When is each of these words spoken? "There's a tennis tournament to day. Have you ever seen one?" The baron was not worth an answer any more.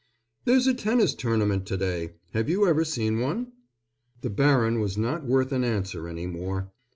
"There's 0.45 0.65
a 0.65 0.73
tennis 0.73 1.13
tournament 1.13 1.67
to 1.67 1.77
day. 1.77 2.15
Have 2.33 2.49
you 2.49 2.65
ever 2.65 2.83
seen 2.83 3.19
one?" 3.19 3.51
The 4.21 4.31
baron 4.31 4.79
was 4.79 4.97
not 4.97 5.27
worth 5.27 5.51
an 5.51 5.63
answer 5.63 6.07
any 6.07 6.25
more. 6.25 6.71